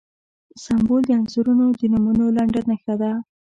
سمبول 0.63 1.01
د 1.05 1.09
عنصرونو 1.19 1.65
د 1.79 1.81
نومونو 1.91 2.25
لنډه 2.37 2.61
نښه 2.69 2.95
ده. 3.01 3.11